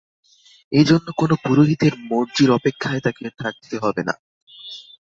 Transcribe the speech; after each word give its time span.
এ 0.71 0.81
জন্য 0.85 1.07
কোন 1.17 1.31
পুরোহিতের 1.43 1.93
মর্জির 2.09 2.49
অপেক্ষায় 2.51 3.01
তাকে 3.01 3.25
থাকতে 3.41 3.75
হবে 3.77 4.01
না। 4.07 4.15